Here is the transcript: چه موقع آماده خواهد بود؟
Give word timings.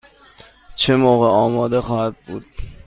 چه 0.75 0.95
موقع 0.95 1.27
آماده 1.27 1.81
خواهد 1.81 2.15
بود؟ 2.27 2.45